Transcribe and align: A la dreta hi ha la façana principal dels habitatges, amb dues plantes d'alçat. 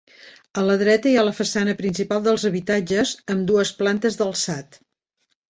A 0.59 0.61
la 0.67 0.77
dreta 0.81 1.11
hi 1.11 1.19
ha 1.19 1.25
la 1.27 1.33
façana 1.39 1.75
principal 1.81 2.23
dels 2.29 2.47
habitatges, 2.51 3.13
amb 3.35 3.47
dues 3.53 3.75
plantes 3.83 4.19
d'alçat. 4.25 4.83